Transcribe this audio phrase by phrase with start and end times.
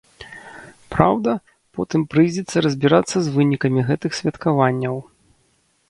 [0.93, 1.29] Праўда,
[1.79, 4.95] потым прыйдзецца разбірацца з вынікамі гэтых святкаванняў.